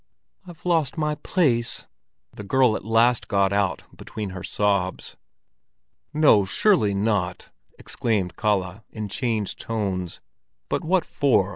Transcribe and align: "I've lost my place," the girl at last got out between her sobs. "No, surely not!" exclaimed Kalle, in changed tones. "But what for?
"I've 0.47 0.65
lost 0.65 0.97
my 0.97 1.13
place," 1.13 1.85
the 2.33 2.43
girl 2.43 2.75
at 2.75 2.83
last 2.83 3.27
got 3.27 3.53
out 3.53 3.83
between 3.95 4.31
her 4.31 4.41
sobs. 4.41 5.15
"No, 6.11 6.43
surely 6.43 6.95
not!" 6.95 7.51
exclaimed 7.77 8.35
Kalle, 8.35 8.83
in 8.89 9.09
changed 9.09 9.59
tones. 9.59 10.19
"But 10.69 10.83
what 10.83 11.05
for? 11.05 11.49